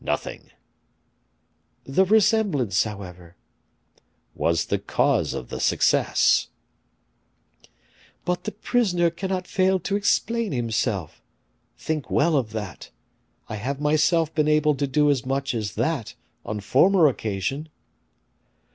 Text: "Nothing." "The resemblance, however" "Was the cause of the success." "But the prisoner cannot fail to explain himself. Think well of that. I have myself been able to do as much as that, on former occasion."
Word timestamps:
"Nothing." 0.03 0.49
"The 1.83 2.05
resemblance, 2.05 2.85
however" 2.85 3.35
"Was 4.45 4.65
the 4.65 4.79
cause 4.79 5.35
of 5.35 5.49
the 5.49 5.59
success." 5.59 6.47
"But 8.25 8.45
the 8.45 8.51
prisoner 8.51 9.11
cannot 9.11 9.45
fail 9.45 9.79
to 9.81 9.95
explain 9.95 10.53
himself. 10.53 11.21
Think 11.77 12.09
well 12.09 12.35
of 12.35 12.51
that. 12.51 12.89
I 13.47 13.57
have 13.57 13.79
myself 13.79 14.33
been 14.33 14.47
able 14.47 14.73
to 14.73 14.87
do 14.87 15.11
as 15.11 15.23
much 15.23 15.53
as 15.53 15.75
that, 15.75 16.15
on 16.43 16.61
former 16.61 17.07
occasion." 17.07 17.69